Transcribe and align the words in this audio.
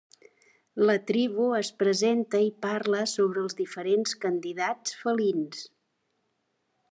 La 0.89 0.93
tribu 1.09 1.43
es 1.57 1.69
presenta 1.81 2.39
i 2.45 2.47
parla 2.65 3.03
sobre 3.13 3.43
els 3.45 3.57
diferents 3.61 4.17
candidats 4.25 4.99
felins. 5.03 5.63